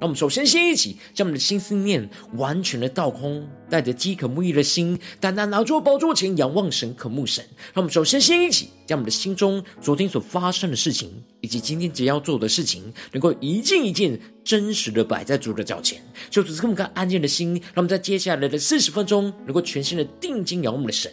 [0.00, 7.44] 让我们首先先一起将我们的心思念完全的倒空，带着饥渴慕义的心，单单拿住宝座前仰望神、渴慕神。
[7.74, 11.10] 让我们首先先一起将我们的心中昨天所发生的事情，
[11.42, 21.12] 以及今天即将要做的事情，能够一件一件真实的摆在主的脚前，就此这么个安静的心，让我们在接下来的四十分钟，能够全心的定睛仰望我们的神。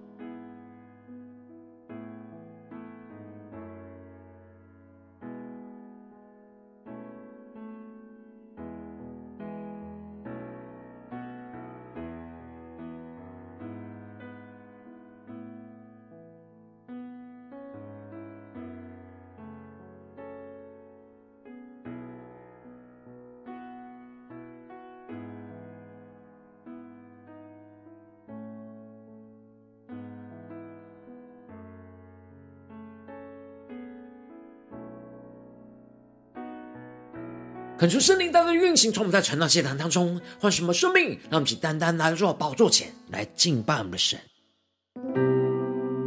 [37.81, 44.19] 恳求圣灵单单运行，从我们在晨祷祭坛当中换什么生命，让我们去单单来到宝座前来敬拜我们的神。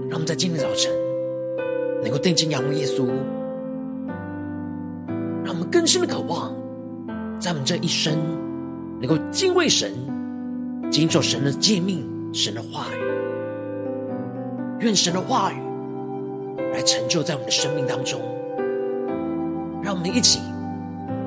[0.09, 0.93] 让我们在今天早晨
[2.01, 3.09] 能够定睛仰望耶稣，
[5.45, 6.55] 让我们更深的渴望，
[7.41, 8.17] 在我们这一生
[9.01, 9.93] 能够敬畏神，
[10.93, 13.01] 谨守神的诫命、神的话语，
[14.79, 15.57] 愿神的话语
[16.73, 18.21] 来成就在我们的生命当中。
[19.83, 20.39] 让我们一起。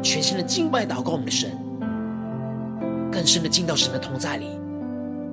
[0.02, 1.52] 全新的敬拜祷告我们的神，
[3.12, 4.48] 更深的进到神的同在里，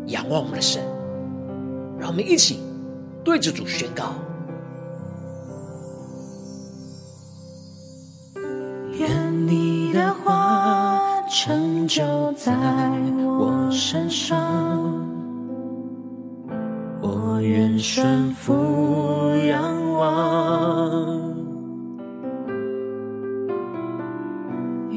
[0.06, 0.82] 仰望我们的神，
[1.98, 2.60] 让我们一起
[3.22, 4.14] 对着主宣告：
[8.98, 12.52] 愿你的话成就在
[13.38, 14.53] 我身上，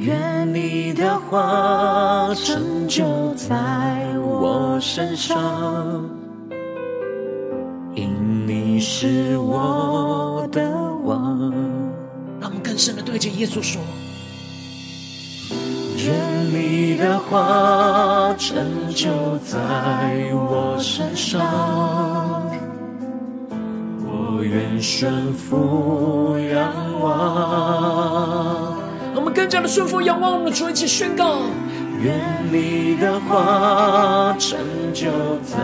[0.07, 3.03] 愿你的话成就
[3.35, 6.09] 在我身上，
[7.93, 10.71] 因你是我的
[11.03, 11.51] 王。
[12.39, 13.81] 让我们更深的对着耶稣说：
[15.97, 16.15] 愿
[16.53, 19.59] 你的话成就在
[20.31, 22.49] 我身上，
[24.05, 28.66] 我愿顺服仰望。
[29.27, 31.41] 我更加的顺服，仰望我们的主，一起宣告：
[32.01, 32.15] 愿
[32.49, 34.57] 你的话成
[34.93, 35.07] 就
[35.43, 35.57] 在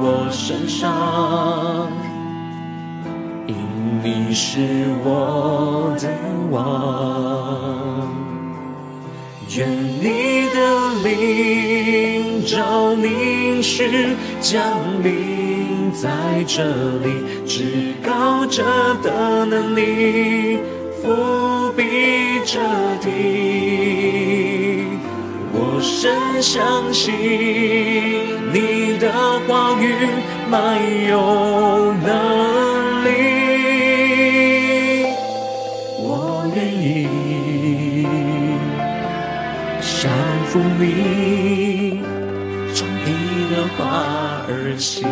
[0.00, 1.92] 我身上，
[3.46, 3.54] 因
[4.02, 6.08] 你是我的
[6.50, 8.08] 王。
[9.58, 9.68] 愿
[10.00, 14.62] 你的灵照凝视降
[15.02, 16.08] 临在
[16.46, 16.64] 这
[17.04, 18.64] 里，至高者
[19.02, 20.60] 的能力。
[21.02, 21.82] 伏笔
[22.44, 22.60] 彻
[23.00, 24.84] 底，
[25.52, 27.14] 我深相信
[28.52, 29.10] 你的
[29.48, 29.84] 话语
[30.50, 30.78] 满
[31.08, 33.08] 有能力，
[35.98, 37.08] 我愿意
[39.80, 40.10] 降
[40.48, 42.02] 服你，
[42.74, 43.08] 从你
[43.54, 43.80] 的话
[44.48, 45.08] 而行。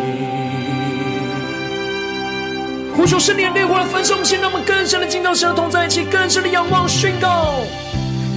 [2.99, 7.61] 呼求圣灵的烈火来焚烧我们心，让我们更深的进到神的同在一起，更深的仰望宣告。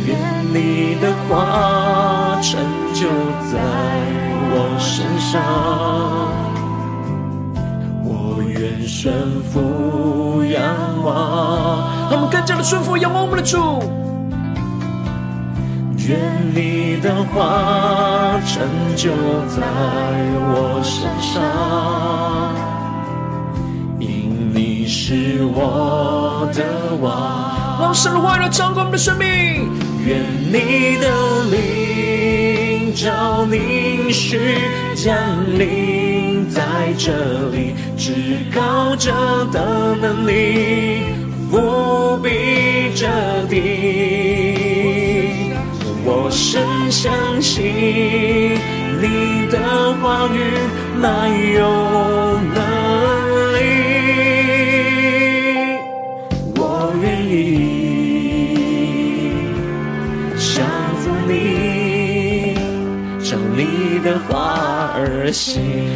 [0.06, 0.16] 愿
[0.54, 2.60] 你的话成
[2.94, 3.08] 就
[3.50, 3.58] 在
[4.54, 5.42] 我身上，
[8.04, 10.62] 我愿顺服仰
[11.02, 12.08] 望。
[12.08, 13.82] 让我们更加的顺服仰望我们的主。
[16.06, 16.20] 愿
[16.54, 18.62] 你的话成
[18.94, 19.10] 就
[19.48, 19.60] 在
[20.54, 22.71] 我身上。
[25.12, 26.64] 是我的
[27.02, 29.68] 王，让神的话语来掌管我们的生命。
[30.06, 34.56] 愿你的灵召凝视
[34.96, 35.14] 降
[35.58, 36.62] 临在
[36.96, 37.12] 这
[37.50, 39.12] 里，至高者
[39.52, 41.02] 的能力
[41.50, 43.06] 伏笔着
[43.50, 43.60] 地。
[46.06, 47.12] 我深相
[47.42, 47.62] 信
[49.02, 49.58] 你的
[50.00, 50.38] 话语
[50.98, 51.60] 满有
[52.54, 52.81] 能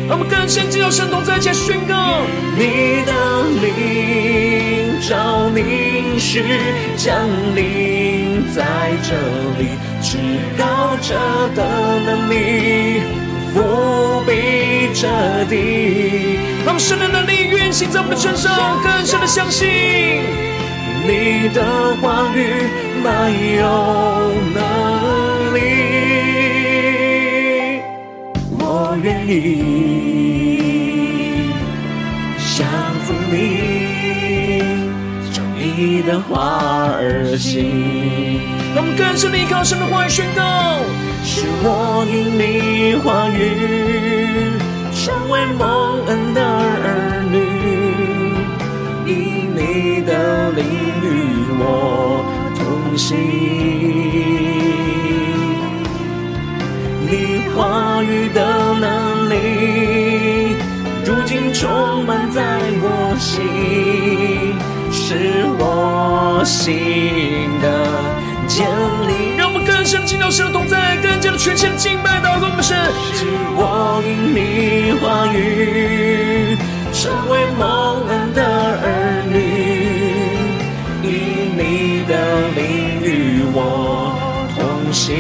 [0.09, 1.95] 我们更深，只有神同在，一起宣告。
[2.57, 3.13] 你的
[3.63, 6.43] 灵照凝视
[6.97, 7.15] 降
[7.55, 8.65] 临在
[9.03, 9.13] 这
[9.59, 10.17] 里，至
[10.57, 11.15] 高者
[11.55, 11.61] 的
[12.07, 13.03] 能力
[13.55, 13.57] 覆
[14.25, 14.31] 庇
[14.95, 15.07] 着
[15.51, 19.69] 地，让神的能力运行在我们身上，更深的相信
[21.07, 22.39] 你的话语
[23.03, 23.65] 没有
[24.55, 24.61] 能
[29.27, 29.57] 我愿意。
[35.59, 38.41] 你的话儿行，
[38.75, 40.81] 让我们更深的依靠神的话语宣告，
[41.23, 44.57] 是我因你话语
[44.95, 47.37] 成为蒙恩的儿女，
[49.05, 49.13] 因
[49.55, 50.65] 你的灵
[51.03, 51.05] 与
[51.59, 52.25] 我
[52.57, 53.19] 同行，
[57.07, 57.13] 你
[57.55, 58.39] 话语的
[58.81, 60.57] 能你
[61.05, 62.43] 如今充满在
[62.83, 64.57] 我心。
[64.99, 66.75] 是我心
[67.61, 67.67] 的
[68.49, 68.67] 坚
[69.07, 72.77] 立，让我们更深的进到神的同在，更加的全心敬拜祷告我们神。
[73.13, 76.57] 是我因你话语
[76.93, 78.43] 成为蒙恩的
[78.83, 79.37] 儿女，
[81.03, 81.09] 因
[81.57, 82.13] 你的
[82.57, 82.59] 灵
[83.03, 83.59] 与我
[84.57, 85.15] 同行，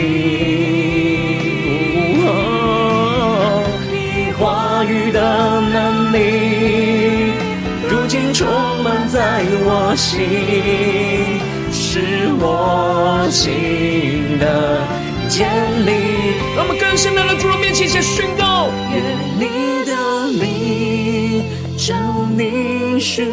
[9.96, 11.40] 心，
[11.72, 14.86] 是我心的
[15.28, 15.48] 坚
[15.86, 15.90] 立。
[16.54, 19.02] 让我们更深的来主的面前，先宣告：愿
[19.38, 19.48] 你
[19.86, 19.92] 的
[20.42, 21.44] 灵
[21.76, 21.94] 照
[22.36, 23.26] 凝视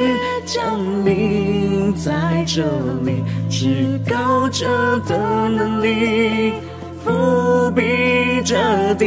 [0.46, 2.64] 降临在这
[3.04, 4.66] 里，至高者
[5.08, 6.54] 的能力
[7.06, 9.06] 覆庇着地。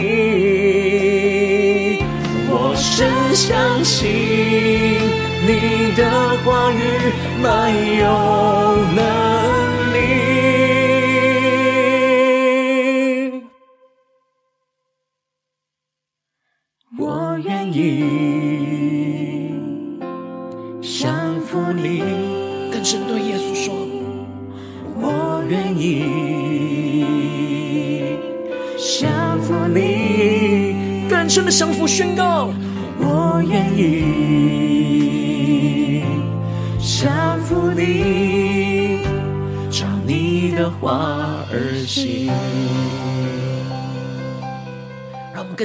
[2.49, 5.25] 我深相信。
[5.49, 6.11] 你的
[6.45, 9.36] 话语没有能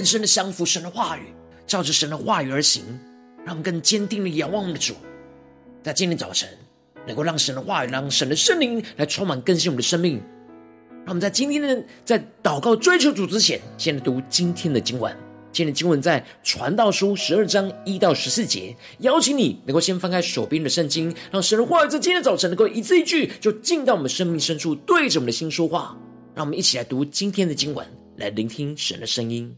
[0.02, 1.22] 更深的降服神的话语，
[1.68, 2.84] 照着神的话语而行。
[3.46, 4.96] 让我们更坚定的仰望我们的主，
[5.84, 6.50] 在今天早晨
[7.06, 10.20] 能够让神的话语，让神的圣灵来充满更新我们的生命。
[11.06, 15.16] 让我们在今天的在祷告追求主之前，先来读今天的经文。
[15.52, 25.96] 今天的经文在传道书十二章一到十四节，邀请你能够先翻开手边的圣经，让神的话语在今天早晨能够一字一句就进到我们生命深处，对着我们的心说话。
[26.34, 27.86] 让我们一起来读今天的经文，
[28.18, 29.56] 来聆听神的声音。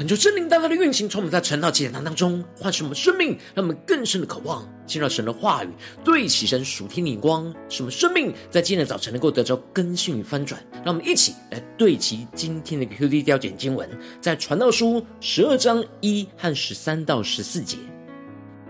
[0.00, 5.68] 恳求圣灵大大的运行，从我们在晨祷祭坛当中唤醒我们生命，让我们更深的渴望进入神的话语，
[6.02, 10.58] 对齐神属天的光，使我们生命在今天的早晨能够得着更新与翻转。
[10.82, 13.86] 让我们一起来对齐今天的 QD 调简经文，
[14.22, 17.76] 在传道书十二章一和十三到十四节。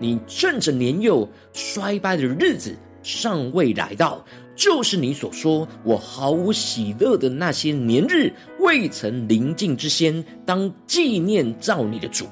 [0.00, 4.26] 你趁着年幼衰败的日子尚未来到。
[4.60, 12.26] 就是你所说我毫无喜乐的那些年日未曾临近之先，当纪念造你的主。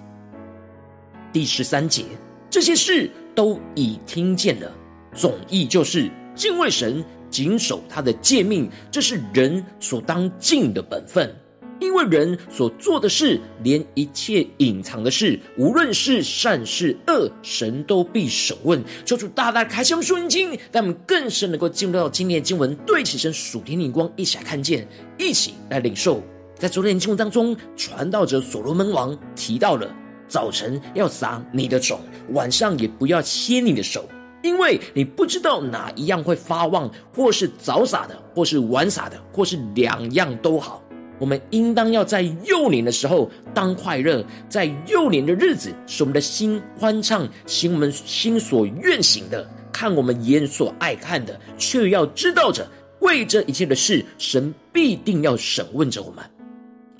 [1.33, 2.05] 第十三节，
[2.51, 4.71] 这些事都已听见了，
[5.15, 11.35] 总意就是敬畏神，谨守他的诫命，这是人所当尽的本分。
[11.81, 18.83] 因为人所做的事，连一切隐藏的事，无论是善是恶，神都必审问。
[19.05, 24.87] 求主大大开箱属灵经，让我们更深能够进入到今天的经文，对齐神属天灵光，一起来看见，
[25.19, 26.23] 一起来领受。
[26.57, 29.89] 在昨天的经文当中，传道者所罗门王提到了
[30.27, 34.09] 早晨要撒你的种，晚上也不要歇你的手，
[34.43, 40.83] 因为你不知道哪一样会发旺，或是早撒的，或是晚撒的，或是两样都好。
[41.19, 52.69] 我们应当要在幼年的时候当快乐，在幼年的日子使我们的心欢畅，行我们心所愿行的，看我们眼所爱看的，却要知道着
[53.01, 56.25] 为这一切的事，神必定要审问着我们。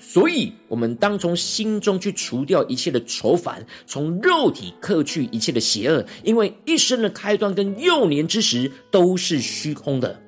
[0.01, 10.19] 所以，我们当从心中去除掉一切的愁烦，从肉体克去一切的邪恶，因为一生的开端跟幼年之时都是虚空的。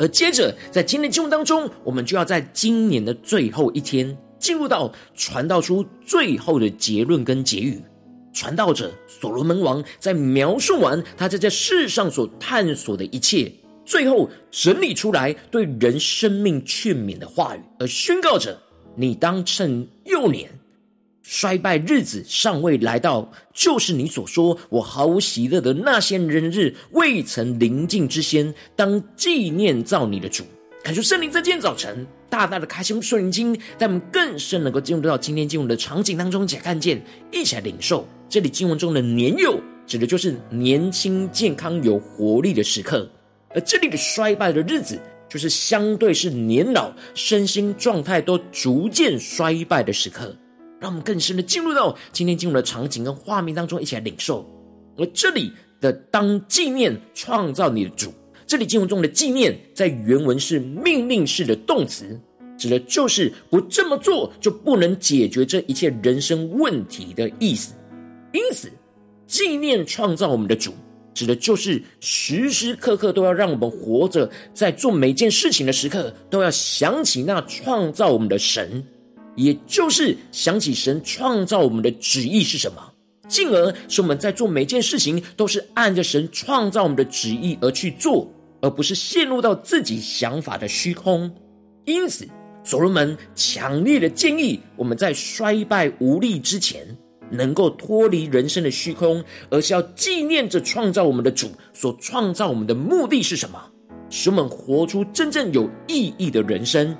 [0.00, 7.78] 而接着，在今天的经文当中，我们就要在今年的最后一天，进入到传道出最后的结论跟结语。
[8.32, 13.52] 传道者所罗门王在描述完他在这世上所探索的一切，
[13.84, 18.58] 最后整理出来对人生命劝勉的话语，而宣告着：
[18.96, 20.48] 你当趁幼年。
[21.32, 30.42] 衰败日子尚未来到，就是你所说我毫无喜乐的那些人日未曾临近之先，当纪念造你的主。
[30.82, 43.08] 感谢圣灵在今天早晨大大的开心顺灵经，让我们更深能够进入到今天经文的场景当中，且看见，一起来领受这里经文中的年幼，指的就是年轻、健康、有活力的时刻；
[43.54, 50.36] 而这里的衰败的日子，就是相对是年老、身心状态都逐渐衰败的时刻。
[50.80, 54.44] 让我们更深的进入到今天进入的场景跟画面当中，一起来领受。
[54.96, 58.12] 而这里的“当纪念创造你的主”，
[58.46, 62.18] 这里经文中的“纪念”在原文是命令式的动词，
[62.58, 67.74] 指的就是不这么做就不能解决这一切人生问题的意思。
[68.32, 68.70] 因此，
[69.26, 70.72] 纪念创造我们的主，
[71.14, 78.82] 指的就是时时刻刻都要让我们活着，在做每件事情的时刻，都要想起那创造我们的神。
[79.36, 82.92] 也就是想起神创造我们的旨意是什么，
[83.28, 88.28] 进而使我们在做每件事情都是按着神创造我们的旨意而去做，
[88.60, 91.30] 而不是陷入到自己想法的虚空。
[91.84, 92.28] 因此，
[92.64, 96.84] 所罗门强烈的建议我们在衰败无力之前，
[97.30, 103.58] 能够脱离人生的虚空，而是要纪念着创造我们的主所创造我们的目的是什么，
[104.10, 106.96] 使我们活出真正有意义的人生。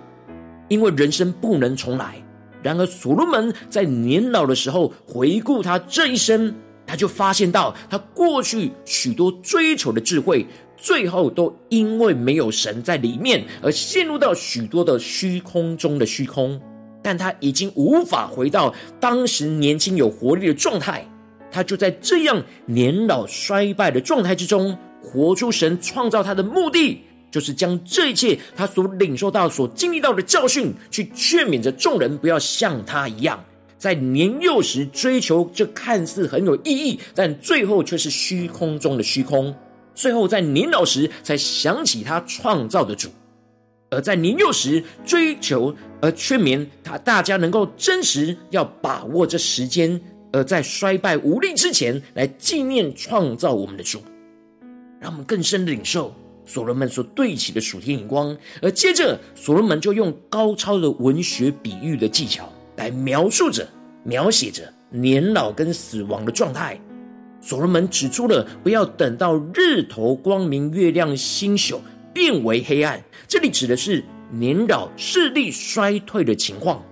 [0.71, 2.15] 因为人生不能重来，
[2.63, 6.55] 然而所罗门在年老的时候回顾他这一生，
[6.87, 10.47] 他就发现到他过去许多追求的智慧，
[10.77, 16.59] 最后都因为没有神在里面而陷入到许多的虚空中的虚空。
[17.03, 21.05] 但他已经无法回到当时年轻有活力的状态，
[21.51, 27.01] 他就在这样年老衰败的状态之中，活出神创造他的目的。
[27.31, 33.43] 就是将这一切他所领受到、所经历到的教训，去劝勉着众人，不要像他一样，
[33.79, 39.55] 在年幼时追求这看似很有意义，但最后却是虚空中的虚空。
[39.95, 43.11] 最后在年老时才想起他创造的主，
[43.91, 50.01] 而在年幼时追求而劝勉他，大家能够真实要把握这时间，
[50.33, 54.01] 而在衰败无力之前来纪念创造我们的主，
[55.01, 56.15] 让我们更深的领受。
[56.51, 63.65] 所罗门所对齐的属天眼光，而接着所罗门就用高超的文学比喻的技巧来描述着、
[64.03, 66.77] 描写着年老跟死亡的状态。
[67.41, 71.81] 所罗门指出了不要等到日头光明、月亮星宿
[72.13, 74.03] 变为黑暗，这里指的是
[74.33, 76.83] 年老视力衰退的情况。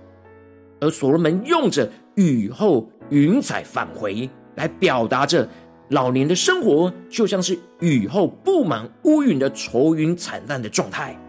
[0.79, 5.45] 而所罗门用着雨后云彩返回来表达着。
[5.89, 11.19] 老年的生活就像是雨后布满乌云的愁云惨淡的状态，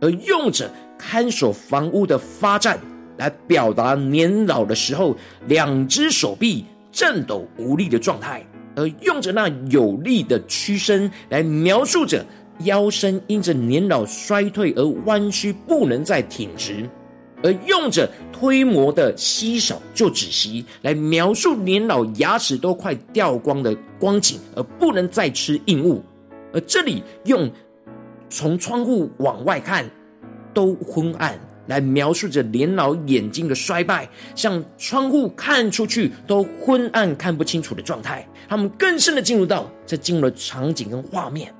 [0.00, 2.78] 而用着看守房屋的发颤
[3.18, 5.16] 来表达年老的时候
[5.48, 8.46] 两只手臂颤抖无力的状态，
[8.76, 12.24] 而用着那有力的屈身来描述着
[12.60, 16.88] 腰身因着年老衰退而弯曲，不能再挺直。
[17.42, 26.02] 而用着推磨的稀少就止息来描述年老牙齿都快掉光的光景，而不能再吃硬物。
[26.52, 27.50] 而这里用
[28.28, 29.84] 从窗户往外看
[30.54, 38.26] 都昏暗来描述着年老眼睛的衰败，向窗户看出去都昏暗看不清楚的状态。
[38.48, 41.52] 他们更深的进入到这进入了场景跟画面，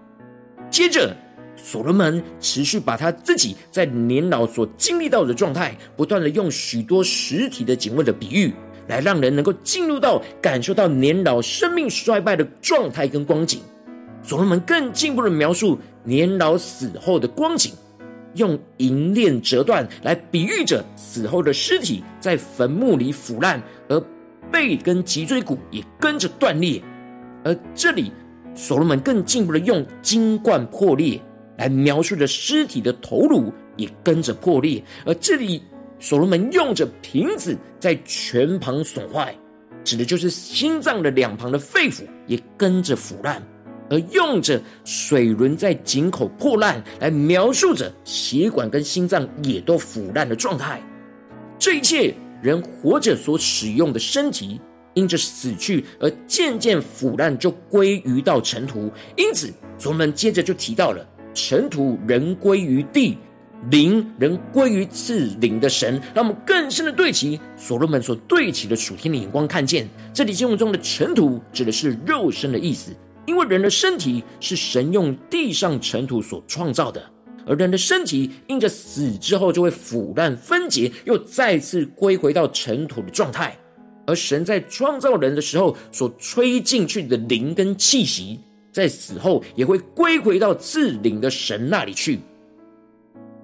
[0.71, 1.17] 接着。
[1.57, 8.53] 所罗门持续把他自己在年老所经历到的状态，不断的用许多实体的景物的比喻，
[8.89, 13.61] 来让人能够进入到感受到年老生命衰败的状态跟光景。
[14.23, 17.73] 所罗门更进一步的描述年老死后的光景，
[18.35, 24.01] 用银链折断来比喻着死后的尸体在坟墓里腐烂，而
[24.51, 26.83] 背跟脊椎骨也跟着断裂。
[27.45, 28.13] 而这里，
[28.55, 31.21] 所罗门更进一步的用金冠破裂。
[31.63, 35.63] 来描述着尸体的头颅也跟着破裂，而这里
[36.01, 39.33] 所罗门用着瓶子在全旁损坏，
[39.85, 43.41] 指的就是心脏的两旁的肺腑也跟着腐烂，
[43.89, 50.83] 而用着水轮在井口破烂来描述着血管跟心脏也都腐烂的状态。
[51.61, 54.61] 这一切人活着所使用的身体，
[54.95, 58.91] 因着死去而渐渐腐烂，就归于到尘土。
[59.17, 59.47] 因此，
[59.79, 61.07] 所罗门接着就提到了。
[61.35, 63.17] 尘土仍归于地，
[63.71, 66.01] 灵仍归于赐灵的神。
[66.15, 72.93] 让我们更深的对齐所罗门所对齐的属天的眼光，看见这里经文中的尘土指的是肉身的意思，
[73.27, 77.03] 因为人的身体是神用地上尘土所创造的，
[77.47, 83.57] 而人的身体因着死之后就会腐烂分解，又再次归回到尘土的状态。
[84.05, 88.41] 而神在创造人的时候所吹进去的灵跟气息。
[88.73, 92.19] 在死后也会归回到至灵的神那里去，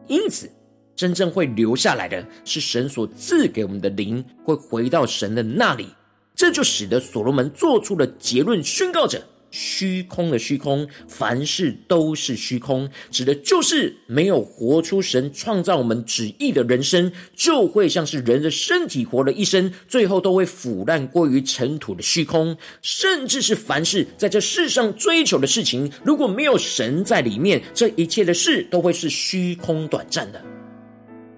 [0.06, 0.50] 因此
[0.96, 5.90] 真正会留下来的是神所赐给我们的灵，会回到神的那里。
[6.34, 9.22] 这就使得所罗门做出了结论，宣告着。
[9.50, 22.56] 虚空的虚空，凡事都是虚空，指的就是没有活出神创造我们旨意的人生，就会像是人的身体活了一生，最后都会腐烂归于尘土的虚空。
[22.82, 30.42] 甚至是凡事在这世上追求的事情，如果没有神在里面，这一切的事都会是虚空短暂的。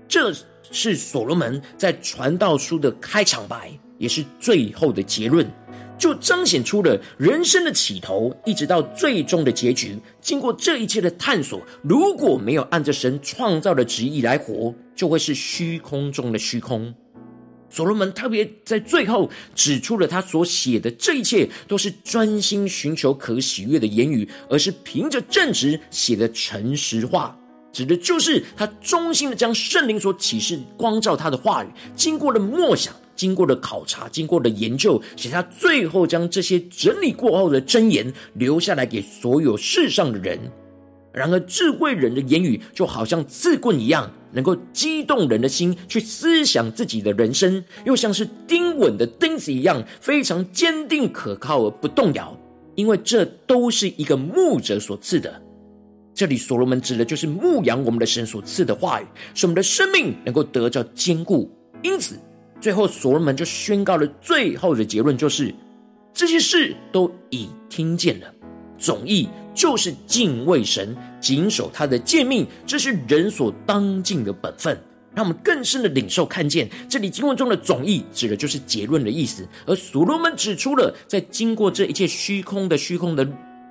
[0.08, 0.32] 这
[0.72, 5.48] 是所罗门在传道书的开场白，也是最后的结论。
[6.00, 9.96] 就彰显出了人生的起头，一直到最终的结局。
[10.20, 16.92] 经过这一切的探索，如果没有按着神创造的旨意来活，就会是虚空中的虚空。
[17.68, 27.38] 所罗门特别在最后指出了他所写的这一切，都是专心寻求可喜悦的言语，而是凭着正直写的诚实话，
[27.70, 32.94] 指的就是他忠心的将圣灵所启示光照他的话语，经过了默想。
[33.20, 40.38] 经过了考察，经过了研究，写下最后将这些整理过后的箴言留下来给所有世上的人。
[41.12, 52.34] 然而，智慧人的言语就好像刺棍一样，能够激动人的心去思想自己的人生，又像是钉稳的钉子一样，非常坚定可靠而不动摇。
[52.74, 55.42] 因为这都是一个牧者所赐的。
[56.14, 59.04] 这里所罗门指的就是牧养我们的神所赐的话语，
[59.34, 61.54] 使我们的生命能够得到坚固。
[61.82, 62.18] 因此。
[62.60, 65.54] 最后，所罗门就宣告了最后的结论，就是
[66.12, 68.26] 这些事都已听见了。
[68.76, 74.78] 总意就是敬畏神，谨守他的诫命，这是人所当尽的本分。
[75.14, 79.46] 让我们更深的领受看见，这里经文中的总意指的就是结论的意思。
[79.66, 83.28] 而所罗门指出了，在经过这一切虚空的虚空的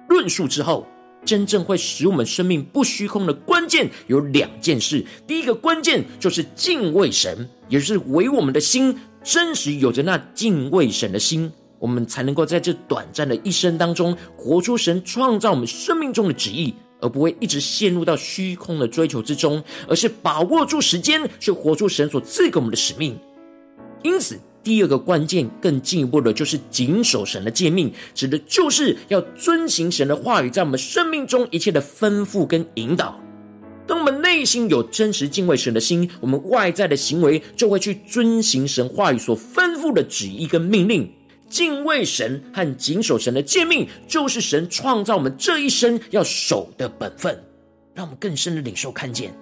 [0.09, 0.85] 论述之后，
[1.25, 5.05] 真正会使我们生命不虚空的关键有两件事。
[5.27, 23.17] 第一个关键就是敬畏神，也就是为我们的心真实有着那敬畏神的心，我们才能够在这短暂的一生当中活出神创造我们生命中的旨意，而不会一直陷入到虚空的追求之中，而是把握住时间，去活出神所赐给我们的使命。
[24.03, 24.39] 因此。
[24.63, 33.19] 第二个关键，更进一步的，就是谨守神的诫命，指的就是要遵行神的话语，在我们生命中一切的吩咐跟引导。
[33.87, 41.11] 当我们内心有真实敬畏神的心，我们外在的行为就会去遵行神话语所吩咐的旨意跟命令。
[41.49, 47.43] 敬畏神和谨守神的诫命，就是神创造我们这一生要守的本分。
[47.95, 49.33] 让我们更深的领受看见，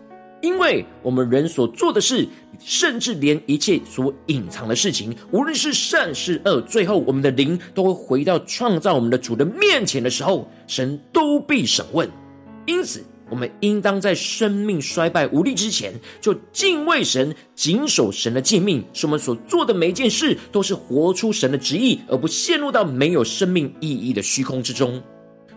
[0.42, 2.28] 因为我们人所做的事，
[2.60, 12.08] 甚至连一切所隐藏的事情，无论是善是恶，最后我们的灵都会回到创造我们的主的面前的时候，神都必审问。
[12.68, 25.02] 因此，我们应当在生命衰败无力之前，就敬畏神，谨守神的诫命，使我们所做的每一件事都是活出神的旨意，而不陷入到没有生命意义的虚空之中。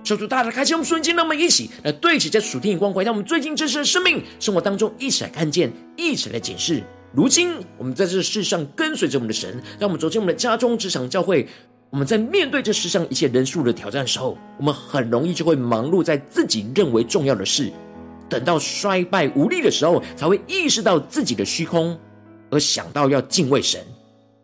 [0.02, 6.82] 求主大大开启我们瞬间，让我们一起来对齐这属天眼光，回到我们最近真实的生命生活当中，一起来看见，一起来检视。
[7.12, 11.46] 如今我们在这世上跟随着我们的神，让我们走进我们的家中、职场、教会。
[11.90, 17.68] 我们在面对这世上一切人数的挑战的时候，我们很容易就会忙碌在自己认为重要的事，
[18.28, 21.98] 等到衰败无力的时候，才会意识到自己的虚空，
[22.48, 23.80] 而想到要敬畏神。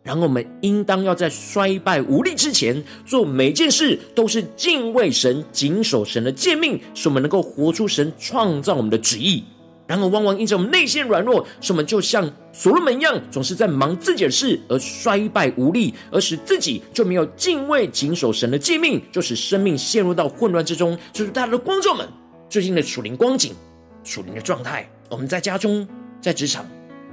[0.06, 9.42] 然后我们应当要在衰败无力之前，做每件事都是敬畏神、谨守神的诫命，使我们能够活出神创造我们的旨意。
[9.88, 20.96] 然而，往往因着我们内心软弱，使我们就像所罗门一样，总是在忙自己的事而衰败无力，而使自己就没有敬畏、谨守神的诫命，就使生命陷入到混乱之中。
[21.12, 22.08] 就是大家的观众们
[22.48, 23.52] 最近的属灵光景、
[24.04, 25.86] 属灵的状态，我们在家中、
[26.20, 26.64] 在职场、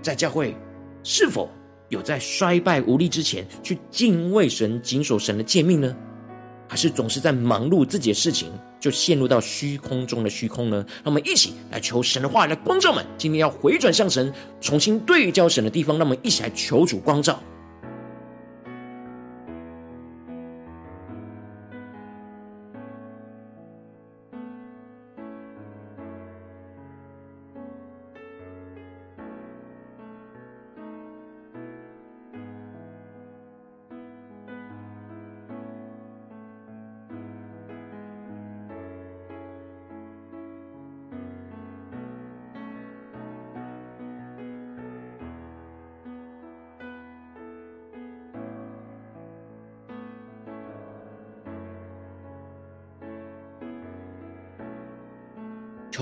[0.02, 0.56] 在教会，
[1.04, 1.50] 是否？
[1.94, 5.96] 有在衰败无力之前去敬畏神、谨守神的诫命呢？
[6.68, 10.84] 还是总是在忙碌自己的事情，就陷入到虚空中的虚空呢？
[11.04, 13.06] 那我们一起来求神的话，来光照们。
[13.16, 17.40] 今天要回转向神，重新对焦神的地方，那我们一起来求主光照。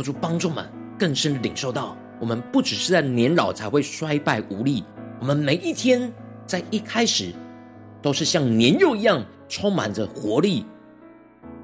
[0.01, 4.83] 求主帮助们更深的领受到，我们不只是在年老才会衰败无力，
[5.19, 6.11] 我们每一天
[6.43, 7.31] 在一开始
[8.01, 10.65] 都是像年幼一样充满着活力。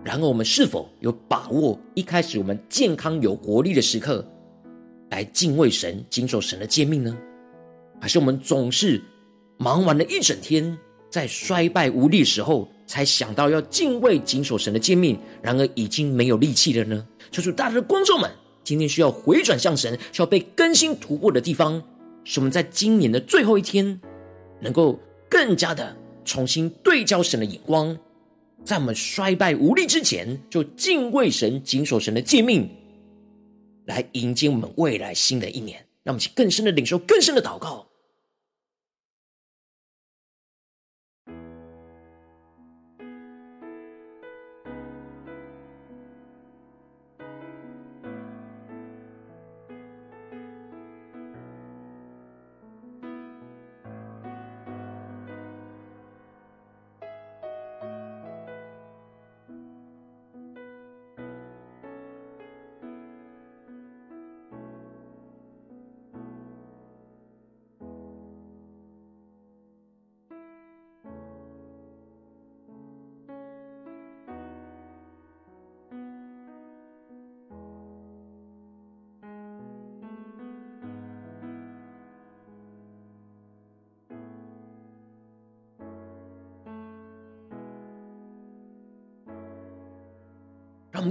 [0.03, 4.23] 然而，我们是否有把握一开始我们健康有活力的时刻，
[5.09, 7.17] 来敬畏神、谨守神的诫命呢？
[7.99, 9.01] 还是我们总是
[9.57, 10.77] 忙完了一整天，
[11.09, 17.05] 在衰败无力的时候，才想到要敬畏、谨守神的诫命，然而已经没有力气了呢？
[17.29, 18.31] 求主大家的观众们，
[18.63, 21.83] 今天需要回转向神，需要被更新突破的地方，
[22.23, 23.99] 是我们在今年的最后一天，
[24.61, 25.95] 能够更加的
[26.25, 27.95] 重新对焦神的眼光，
[28.63, 32.69] 在我们衰败无力之前，就敬畏神、谨守神的诫命，
[33.85, 35.83] 来迎接我们未来新的一年。
[36.03, 37.86] 让我们去更深的领受，更深的祷告。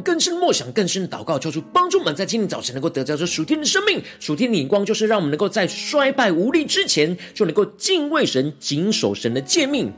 [0.01, 9.93] 更深的默想、更深的祷告，求主帮助我们在今天早晨能够得到这属天的生命、属天的眼光，就是让我们能够在衰败无力之前，就能够敬畏神、谨守神的诫命。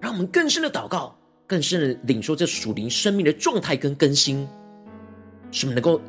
[0.00, 4.46] 让我们更深的祷告，更深的领受这属灵生命的状态跟更新，
[5.50, 6.00] 使我们能够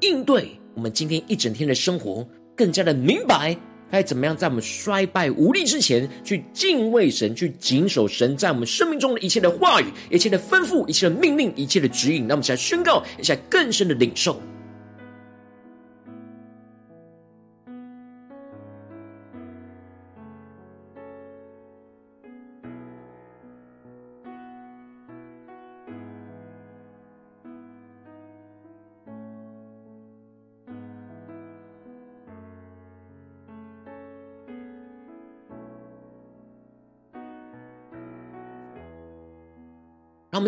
[0.00, 3.56] 应对我们今天一整天的生活，更加的明白。
[3.92, 12.26] 该怎么样在我们衰败无力之前，去敬畏神，去谨守神在我们生命中的一切的话语、一切的吩咐、一切的命令、一切的指引？
[12.26, 14.40] 那我们起来宣告，一下更深的领受。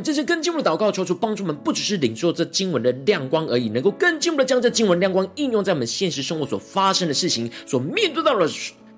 [0.04, 8.46] 这次更进一步的祷告，求主帮助我们，不只是领受这经文的亮光而已，能够更进一步的将这经文亮光应用在我们现实生活所发生的事情、所面对到的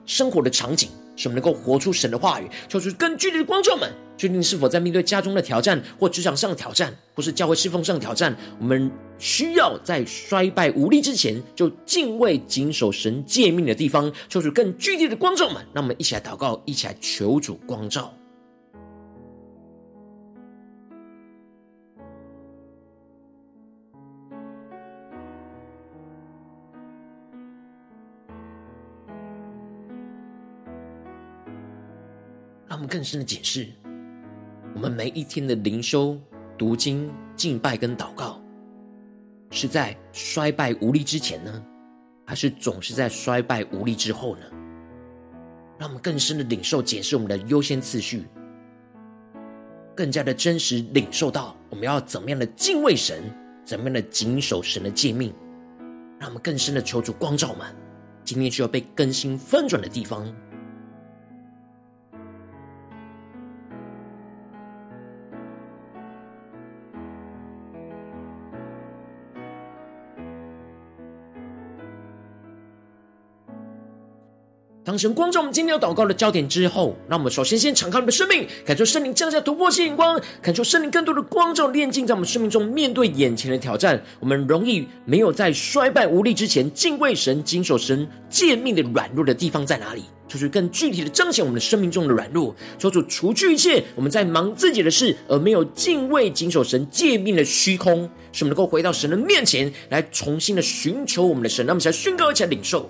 [0.04, 2.50] 生活的场景，使我们能够活出神的话语。
[2.68, 14.12] 求出更具体的光照们，决定是否在面对家中的挑战，或职场上的挑战，或是教会侍奉上的挑战，我们需要在衰败无力之前，就敬畏谨守神诫命的地方。
[14.28, 18.12] 求出更具体的光照们，让我们一起来祷告，一起来求主光照。
[32.86, 33.66] 更深的解释，
[34.74, 36.18] 我们每一天的灵修、
[36.56, 38.40] 读经、敬拜跟祷告，
[39.50, 41.64] 是在衰败无力之前呢，
[42.24, 44.42] 还是总是在衰败无力之后呢？
[45.78, 48.24] 让我们更深的领受、解释我们的优先次序，
[49.94, 53.22] 更加的真实领受到我们要怎么样的敬畏神，
[53.64, 55.34] 怎么样的谨守神的诫命，
[56.18, 57.66] 让我们更深的求主光照们，
[58.24, 60.26] 今天需要被更新翻转的地方。
[74.86, 90.04] 当神光照我们今天要祷告的焦点之后，让我们首先先敞开我们的生命，感受圣灵降下突破性眼光，感受圣灵更多的光照炼净，在我们生命中面对眼前的挑战，我们容易没有在衰败无力之前敬畏神、谨守神诫命的软弱的地方在哪里？
[90.28, 102.88] 就是更具体的彰显我们的生命中的软弱，求主除去一切我们在忙自己的事而没有敬畏谨守神诫命的虚空，使我们能够回到神的面前来重新的寻求我们的神，让我们才宣告，起来领受。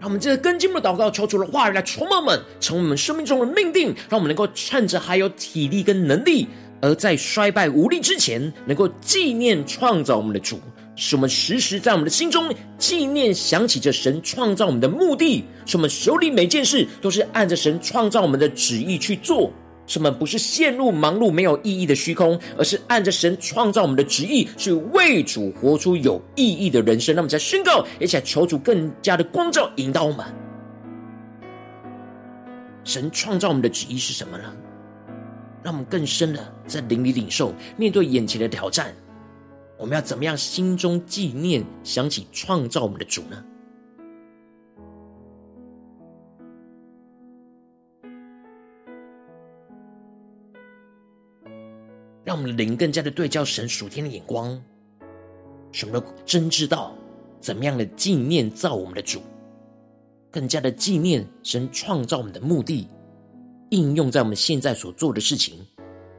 [0.00, 6.48] 让我们这个更进的祷告，求主的话语来充满我们，成为我们生命中的命定，让我们能够趁着还有体力跟能力，
[6.80, 10.58] 而在衰败无力之前，能够纪念创造我们的主，
[10.96, 19.52] 使我们时时在我们的心中纪念想起着神创造我们的目的，使我们手里每件事都是按着神创造我们的旨意去做。
[19.90, 27.12] 什么不是陷入忙碌没有意义的虚空，而是按着神创造我们的旨意，去为主活出有意义的人生。
[27.16, 30.24] 那么在宣告，而且求主更加的光照引导我们。
[32.84, 34.44] 神创造我们的旨意是什么呢？
[35.64, 38.94] 让我们更深的在灵里领受，面对眼前的挑战，
[39.76, 43.42] 我们要怎么样心中纪念想起创造我们的主呢？
[52.24, 54.62] 让我们灵更加的对焦神属天的眼光，
[55.72, 56.94] 使我们真知道
[57.40, 59.20] 怎么样的纪念造我们的主，
[60.30, 62.86] 更加的纪念神创造我们的目的，
[63.70, 65.58] 应用在我们现在所做的事情，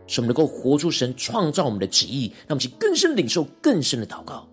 [0.08, 4.48] 什么能够活出神创造我们的旨意，让我们去更深领受更深的祷告。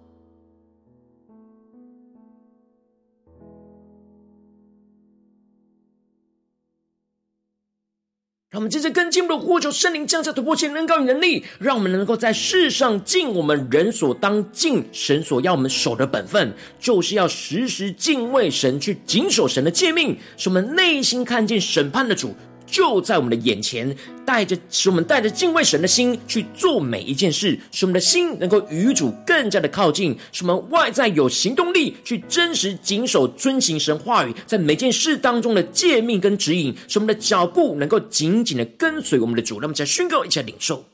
[8.51, 22.35] 让我们接着更进一步的呼求圣灵降下突破性能高与能力，让我们能够在世上尽我们人所当尽、神所要我们守的本分，就是要时时敬畏神，去谨守神的诫命，使我们内心看见审判的主。
[22.71, 39.59] 就在我们的眼前，带着使我们带着敬畏神的心去做每一件事，使我们的心能够与主更加的靠近，使我们外在有行动力去真实谨守遵行神话语，在每件事当中的诫命跟指引，使我们的脚步能够紧紧的跟随我们的主。
[39.61, 40.85] 那么，在宣告一下领受。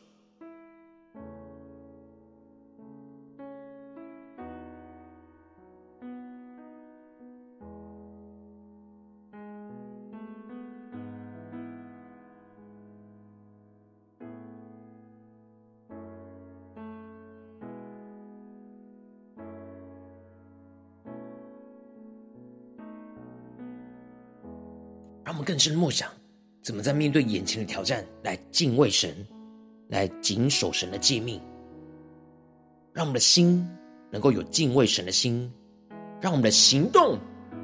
[25.44, 26.10] 更深的默想，
[26.62, 29.14] 怎么在面对眼前的挑战来敬畏神，
[29.88, 31.40] 来谨守神的诫命。
[32.92, 33.66] 让我们的心
[34.10, 35.52] 能够有敬畏神的心，
[36.20, 37.18] 让我们的行动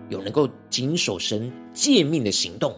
[0.09, 2.73] 有能够谨守神诫命的行动。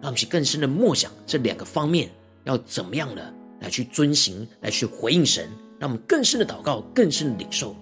[0.00, 2.10] 让我们去更深的默想这两个方面
[2.44, 5.48] 要怎么样的来去遵行，来去回应神。
[5.78, 7.76] 让我们更深的祷告，更深的领受。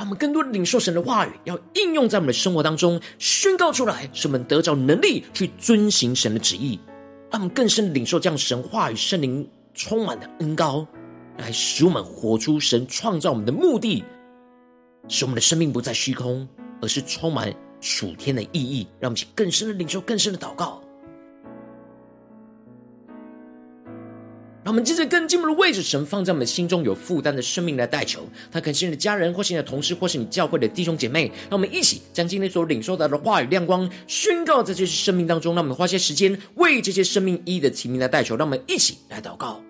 [0.00, 6.80] 让我们更多的领受神的话语，要应用在我们的生活当中，宣告出来，使我们得着能力去遵行神的旨意。
[7.30, 10.86] 让我们更深的领受这样神话语、圣灵充满的恩膏，
[11.36, 14.02] 来使我们活出神创造我们的目的，
[15.06, 16.48] 使我们的生命不再虚空，
[16.80, 18.88] 而是充满属天的意义。
[19.00, 20.80] 让我们去更深的领受、更深的祷告。
[24.70, 31.26] 我们接着更进一步的位置，神放在我们心中有负担的生命来代求，他可能是你的家人，或是你的同事，或是你教会的弟兄姐妹。
[31.26, 35.56] 让我们一起将今天所领受到的话语亮光宣告在这些生命当中。
[35.56, 38.36] 让我们花些时间为这些生命一一的提名来代求。
[38.36, 39.60] 让我们一起来祷告。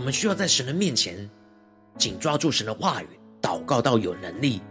[0.00, 1.28] 我们需要在神的面前
[1.98, 3.06] 紧抓住神的话语，
[3.42, 4.62] 祷告到有能力，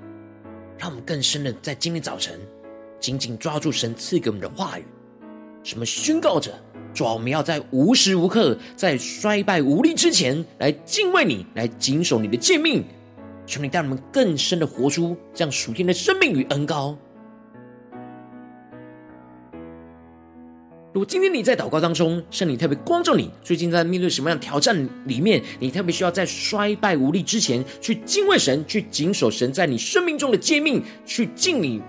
[0.75, 2.39] 让我们更深的在今天早晨
[2.99, 4.85] 紧紧抓住神赐给我们的话语。
[5.63, 6.51] 什么宣告着，
[6.95, 12.83] 主啊，我们要在无时无刻，在衰败无力之前，来敬畏你，来谨守你的诫命。
[13.45, 16.97] 求你带我们更深的活出这样属天的生命与恩膏。
[20.91, 31.79] 如果今天你在祷告当中，圣灵特别光照你，最近在面对什么样的挑战里面，你特别需要在衰败无力之前，去敬畏神，去谨守神在你生命中的诫命，去敬你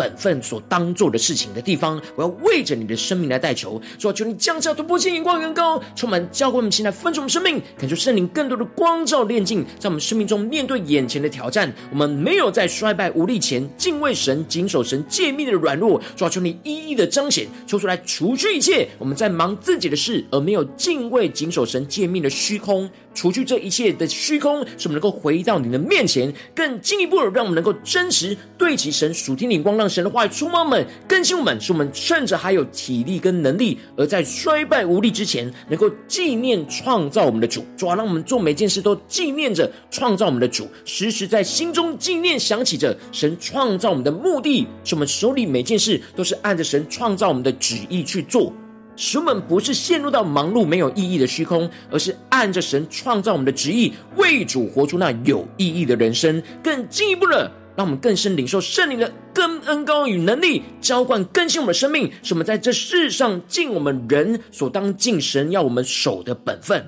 [0.00, 22.88] 本分所当做的事情的地方，我要为着你的生命来代求，说求你降下突破性眼光远高，充满教会我们现在分盛我们生命，感受圣灵更多的光照炼净，在我们生命中面对眼前的挑战，我们没有在衰败无力前敬畏神、谨守神诫命的软弱，主要求你一一的彰显，求出来除去一切我们在忙自己的事而没有敬畏谨守神诫命的虚空。
[23.12, 37.64] 除去这一切的虚空，使我们能够回到你的面前，更进一步的让我们能够真实对齐神属天眼光，让神的话语触摸我们，更新我们，使我们趁着还有体力跟能力，而在衰败无力之前，能够纪念创造我们的主。
[37.76, 48.52] 主啊，让我们做每件事都纪念着创造我们的主，时时在心中纪念想起着神创造我们的目的，使我们手里每件事都是按着神创造我们的旨意去做。
[48.96, 56.42] 使我们不是陷入到忙碌没有意义的虚空，而是按着神创造我们的旨意，为主活出那有意义的人生。
[56.62, 66.84] 更进一步的，让我们更深领受圣灵的更恩高与能力，浇灌更新我们的生命，使我们在这世上尽我们人所当尽神要我们守的本分。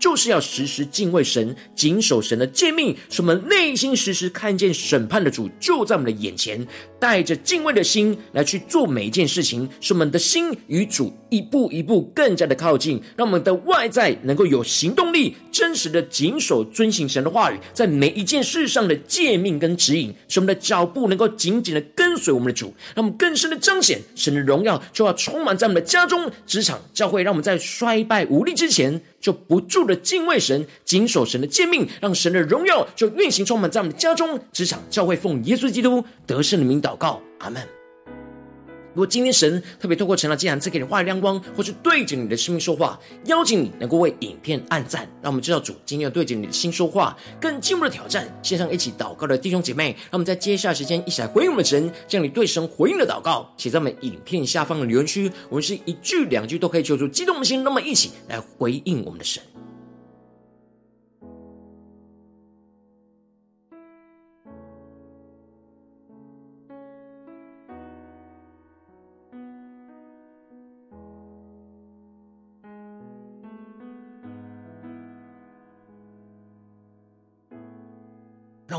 [0.00, 6.66] 就是要时时敬畏神，谨守神的诫命，使我们内心时时看见审判的主就在我们的眼前，
[7.02, 29.02] 带着敬畏的心来去做每一件事情，使我们的心与主一步一步更加的靠近，让我们的外在能够有行动力，真实的谨守遵行神的话语，在每一件事上的诫命跟指引，使我们的脚步能够紧紧的跟随我们的主，让我们更深的彰显神的荣耀，就要充满在我们的家中、职场、教会，让我们在衰败无力之前。
[29.22, 37.66] 就不住的敬畏神，谨守神的诫命，让神的荣耀就运行充满在我们的家中、职场、教会，奉耶稣基督得胜的名祷祷告，阿门。
[38.94, 48.28] 如果今天神特别透过陈老祭坛赐给你话语亮光，或是对着你的生命说话，邀请你能够为影片按赞，让我们知道主今天要对着你的心说话，更进一步的挑战。
[48.42, 59.42] 线上一起祷告的弟兄姐妹，让我们在接下来时间一起来回应我们神，将你对神回应的祷告写在我们影片下方的留言区，我们是一句两句都可以求助激动的心，那么一起来回应我们的神。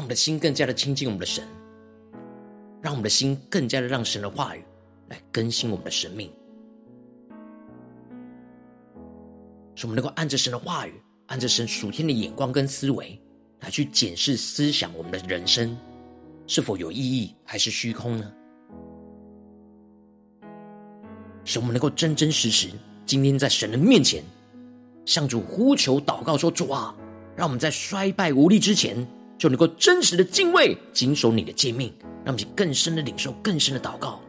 [0.04, 1.48] 我们的心更加的亲近我们的神，
[2.82, 4.62] 让我们的心更加的让神的话语
[5.08, 6.30] 来更新我们的生命，
[9.76, 10.92] 使我们能够按着神的话语，
[11.28, 13.18] 按着神属天的眼光跟思维
[13.62, 15.78] 来去检视思想我们的人生
[16.48, 18.30] 是否有意义还是虚空呢？
[21.46, 22.70] 使我们能够真真实实
[23.06, 24.22] 今天在神的面前
[25.06, 26.94] 向主呼求祷告说：“主啊，
[27.38, 29.08] 让我们在衰败无力之前，
[29.38, 34.20] 就能够真实的敬畏、谨守你的诫命，让我们更深的领受、更深的祷告。”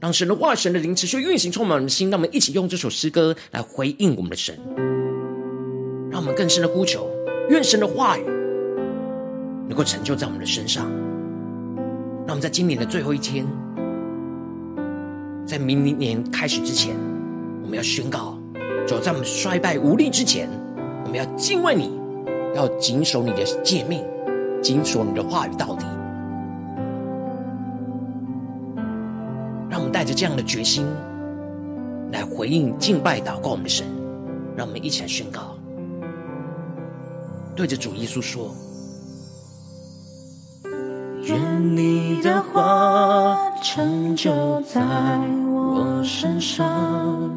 [0.00, 2.08] 让神的话、神的灵持续运行，充满我们的心。
[2.08, 4.56] 让我们一起用这首诗歌来回应我们的神，
[6.08, 7.10] 让我们更深的呼求，
[7.50, 8.22] 愿神的话语
[9.68, 10.88] 能够成就在我们的身上。
[12.26, 13.44] 让我们在今年的最后一天，
[15.44, 16.94] 在明年开始之前，
[17.64, 18.37] 我们要宣告：
[18.88, 20.48] 走在我们衰败无力之前，
[21.04, 22.00] 我们要敬畏你，
[22.56, 24.02] 要谨守你的诫命，
[24.62, 25.84] 谨守你的话语到底。
[29.68, 30.86] 让我们带着这样的决心
[32.10, 33.86] 来回应敬拜祷告我们的神，
[34.56, 35.54] 让我们一起来宣告，
[37.54, 38.54] 对着主耶稣说：
[41.24, 44.80] 愿你的话成就在
[45.46, 47.30] 我身上，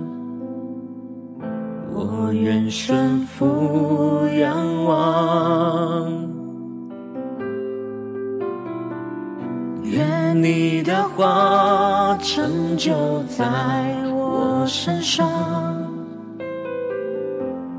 [2.31, 6.09] 我愿顺服仰望。
[9.83, 13.43] 愿你的话成就在
[14.13, 15.29] 我身上，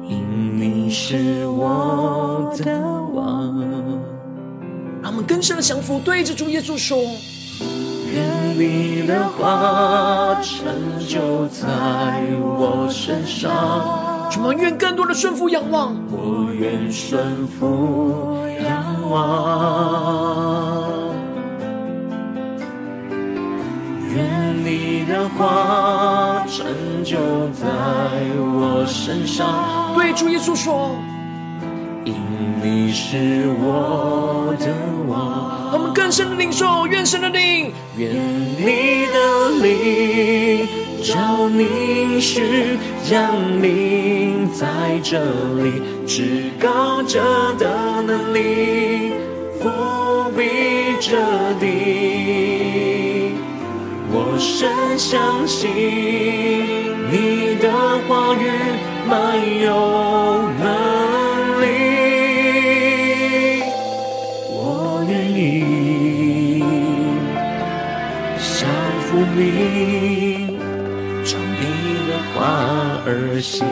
[0.07, 2.79] 因你是我的
[3.15, 3.59] 王。
[5.03, 6.99] 让我们更深的降服，对着主耶稣说：
[8.13, 10.75] 愿你的话成
[11.09, 11.67] 就在
[12.39, 14.12] 我身上。
[14.33, 20.91] 主啊，愿更多的顺服仰望，我愿顺服仰望。
[24.15, 26.65] 愿你的话成
[27.05, 27.19] 就
[27.51, 27.67] 在
[28.39, 29.93] 我身上。
[29.95, 30.97] 对主耶稣说，
[32.05, 32.15] 因
[32.63, 34.75] 你是我的
[35.09, 35.73] 王。
[35.75, 40.62] 我们更深的领受，愿神的灵，愿你的灵
[41.03, 44.67] 照凝视降临在
[45.03, 45.19] 这
[45.63, 47.21] 里，至高者
[47.59, 49.13] 的能力
[49.61, 49.69] 覆
[50.37, 50.45] 庇
[51.01, 51.19] 这
[51.59, 53.33] 地。
[54.15, 55.69] 我深相信
[57.11, 57.69] 你的
[58.07, 58.47] 话语
[59.09, 59.13] 满
[59.61, 59.69] 有
[60.61, 60.65] 能
[61.61, 61.65] 力，
[64.55, 65.37] 我愿意
[68.39, 68.71] 降
[69.03, 69.41] 服你，
[73.43, 73.67] 话而行。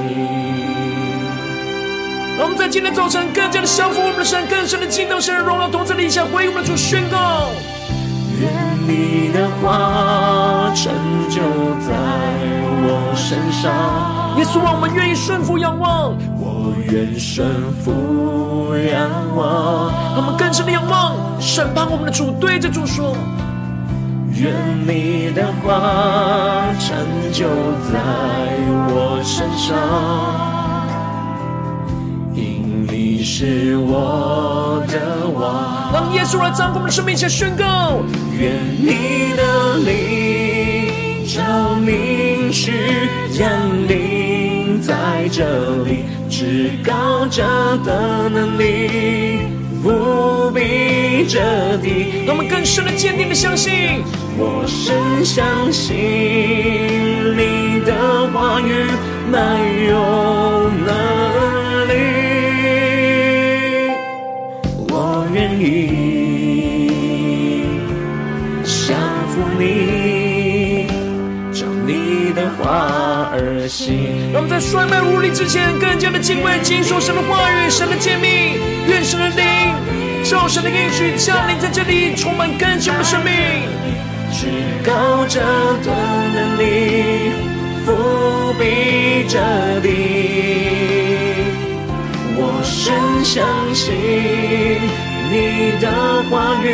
[2.36, 7.50] 让我们在今天早晨更加的降服我们的神，更深的敬拜神的荣耀，同在的一下回应我们的主宣告。
[8.40, 8.50] 愿
[8.88, 10.92] 你的话成
[11.28, 11.40] 就
[11.86, 11.92] 在
[12.82, 13.70] 我身上。
[14.38, 16.16] 耶稣啊，我们愿意顺服仰望。
[16.38, 17.46] 我愿顺
[17.84, 19.92] 服仰望。
[20.16, 23.14] 我们更深的仰望，审判我们的主，对着主说：
[24.40, 24.54] 愿
[24.86, 26.96] 你的话成
[27.30, 27.46] 就
[27.92, 28.00] 在
[28.88, 29.76] 我身上。
[32.34, 38.00] 因你是我的王，让耶稣来在我们的生命前宣告。
[38.38, 42.72] 愿你的灵照凝视
[43.30, 43.46] 降
[43.86, 47.42] 临在这里，至高者
[47.84, 52.24] 的能力覆庇这地。
[52.26, 54.02] 让我们更深的、坚定的相信，
[54.36, 55.94] 我深相信
[57.36, 58.86] 你的话语
[59.30, 59.58] 满
[59.88, 60.88] 有能
[61.88, 61.92] 力。
[64.88, 65.64] 我愿意
[68.64, 68.96] 降
[69.28, 70.86] 服你，
[71.52, 74.30] 照你的话而行。
[74.32, 78.58] 让我们在衰败无力之前，更加的敬畏、谨守神的话语、神的诫命。
[78.88, 79.44] 愿神的灵，
[80.30, 83.34] 受神的应许降临在这里，充满更新的生命。
[84.30, 84.46] 至
[84.86, 85.40] 高者
[85.82, 85.90] 的
[86.32, 87.32] 能力
[87.84, 89.40] 伏笔这
[89.80, 89.88] 地，
[92.36, 93.92] 我深相信。
[95.32, 95.90] 你的
[96.30, 96.64] 话语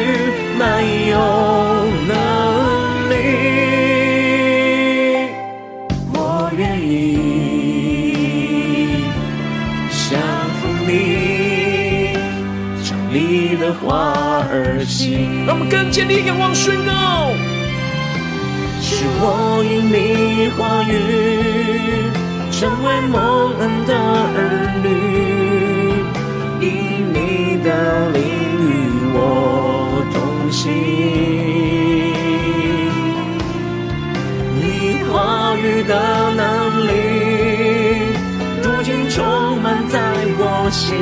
[0.59, 1.17] 没有
[2.07, 2.13] 能
[14.87, 15.47] 话而行。
[15.47, 17.33] 让我们更坚定仰望宣告，
[18.81, 20.91] 是我因你话语
[22.53, 23.15] 成为蒙
[23.59, 24.39] 恩的儿
[24.83, 24.87] 女，
[26.61, 26.67] 因
[27.13, 27.17] 你
[27.63, 27.69] 的
[28.11, 28.87] 灵与。
[29.19, 29.21] 我
[30.13, 30.17] 同
[30.53, 30.71] 行，
[34.61, 34.63] 你
[35.11, 35.93] 话语的
[36.37, 36.43] 能
[36.87, 36.91] 力，
[38.63, 39.17] 如今充
[39.63, 39.99] 满在
[40.39, 40.95] 我心，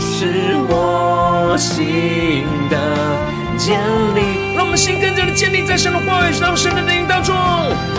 [0.00, 1.21] 是我
[1.56, 2.76] 心的。
[3.58, 3.78] 建
[4.14, 4.54] 立。
[4.56, 7.34] 让我们心更加的建立在神的话语，让神的灵当中，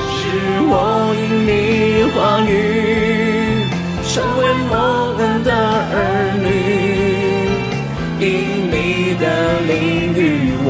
[0.09, 2.51] 使我因你话语
[4.09, 5.51] 成为蒙恩的
[5.93, 5.95] 儿
[6.41, 6.45] 女，
[8.19, 8.27] 因
[8.69, 9.23] 你的
[9.67, 9.71] 灵
[10.15, 10.67] 与我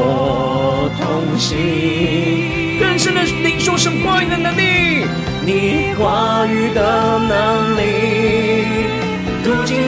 [1.00, 1.02] 同
[1.40, 5.08] 行，更深的领受神话语的能力，
[5.46, 7.32] 你话语的能
[7.78, 7.82] 力，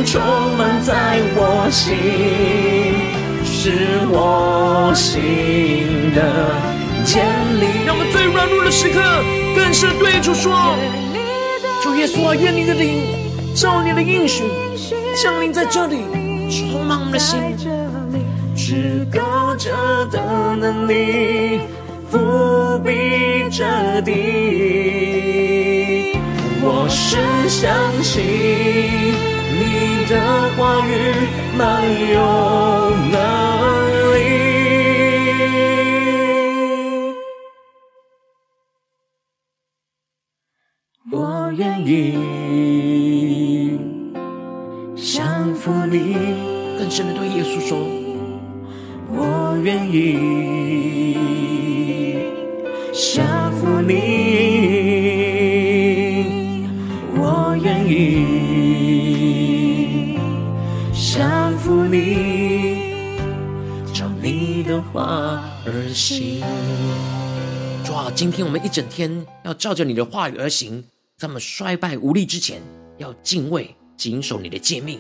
[0.06, 0.22] 充
[0.56, 1.96] 满在我心。
[3.44, 3.72] 是
[4.12, 6.22] 我心的
[7.04, 7.26] 坚
[7.60, 7.84] 立。
[7.86, 9.02] 让我们最软弱的时刻，
[9.56, 10.76] 更是对主说：
[11.82, 13.04] 主耶稣啊，愿你的灵，
[13.56, 14.44] 照你的应许，
[15.22, 15.98] 降临在这里，
[16.50, 17.40] 充满我们的心。
[18.56, 19.72] 至高者
[20.12, 21.62] 的能力，
[22.10, 23.66] 伏笔着
[24.04, 24.12] 地，
[26.62, 27.18] 我是
[27.50, 29.35] 相信。
[30.08, 30.14] 的
[30.56, 30.90] 话语
[31.58, 32.16] 满有
[33.12, 33.18] 能
[34.14, 34.18] 力，
[41.12, 41.16] 我
[41.58, 41.90] 愿意
[44.96, 46.16] 降服你。
[46.78, 47.78] 更深的对耶稣说，
[49.10, 49.98] 我愿意
[52.94, 54.55] 降服你，
[65.04, 66.42] 而行。
[67.84, 70.84] 主啊，今天我们一整天要照着你的话语而行，
[71.18, 72.62] 在我们衰败无力之前，
[72.98, 75.00] 要敬畏、谨守你的诫命，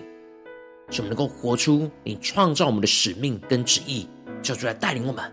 [0.89, 4.07] 使我们能够活出你创造我们的使命跟旨意。
[4.43, 5.23] 求主来带领我们。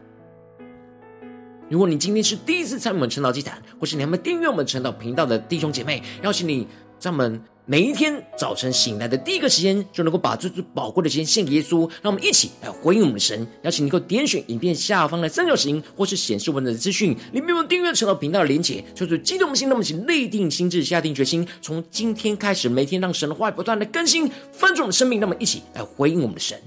[1.68, 6.66] 如果你今天是第一次参与我们晨祷祭坛，或是你还没订阅我们晨祷频道的弟兄姐妹，邀请你
[7.02, 7.42] 在我们。
[7.64, 11.88] 每一天早晨醒来的第一个时间，就能够把最最宝贵的时间献给耶稣。
[12.02, 13.46] 让我们一起来回应我们的神。
[13.62, 18.84] 邀请你能够点选影片下方的三角形，或是显示文字的资讯，里面有订阅成道频道的连结。
[18.94, 25.20] 就是激动的心，那么请内定心智，下定决心，从今天开始，每天让神的话语不断的更新翻转我们的生命。
[25.20, 26.60] 那么一起来回应我们的神。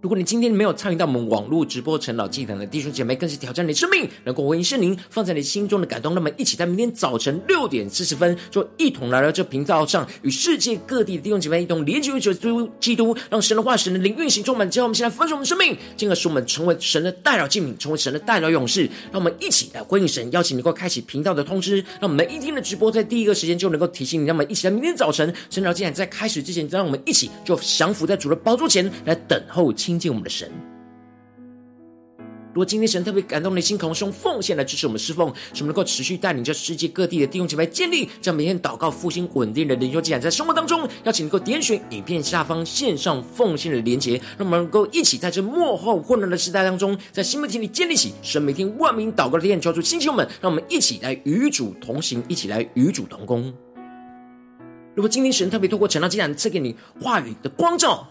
[0.00, 6.14] 如果你今天没有参与到我们网络直播陈老祭坛的弟兄姐妹，更是挑战你的生命，能够回应圣灵放在你心中的感动。
[6.14, 12.32] 那么，一起在明天早晨六点四十分，就一同来到这频道上，与世界各地的弟兄姐妹一同连接于主
[12.78, 14.70] 基督，让神的话、神的灵运行充满。
[14.70, 18.84] 之后，我们现在分享我们生命，进而使我们成为神的代祷器皿，成为神的代祷勇士。
[19.10, 24.26] 让我们一起来回应神，邀请你能够开启频道的通知，让我们每一天的直播在第一个时间就能够提醒你。
[24.26, 29.72] 那么一起在明天早晨晨祷祭坛在开始之前，让我们一起就降服在主的宝座前来等候。
[29.88, 30.46] 亲近我们的神。
[32.52, 53.50] 如果今天神特别感动你的心，渴望用奉献来支持我们侍奉，使我们能够持续带领着世界各地的弟兄姐妹建立这样每天祷告复兴稳定的灵修祭坛，在生活当中，邀请能够点选影片下方线上奉献的连结，让我们能够一起在这幕后混乱的时代当中，在新媒体里建立起神每天万名祷告的殿，求主兴起我们，让我们一起来与主同行，一起来与主同工。
[54.94, 58.06] 如果今天神特别透过晨祷祭坛赐给你话语的光照。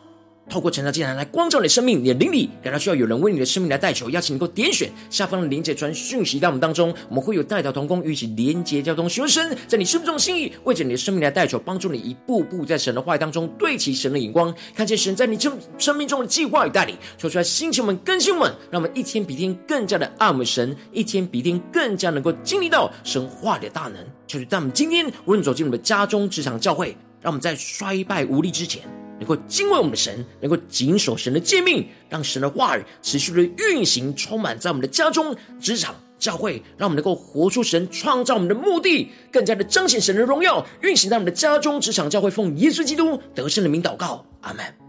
[0.50, 23.96] 透过成长祭坛来光照你的生命，你的灵里感到需要有人为你的生命来代求，邀请你能够点选下方的连接传讯息到我们当中，我们会有代祷同工与其连结交通，寻神在你生命中的心意，为着你的生命来代求，帮助你一步步在神的话语当中对齐神的眼光，看见神在你生生命中的计划与带领，说出来兴起我们更新们，让我们一天比一天更加的爱我们神，一天比一天更加能够经历到神话的大能。
[24.26, 28.82] 就是在我们今天无论走进我们的家中、职场、教会，让我们在衰败无力之前。
[29.20, 44.87] 能够敬畏我们的神，能够谨守神的诫命，让神的话语持续的运行，充满在我们的家中、职场、教会，让我们能够活出神创造我们的目的，更加的彰显神的荣耀，运行在我们的家中、职场、教会，奉耶稣基督得胜的名祷告，阿门。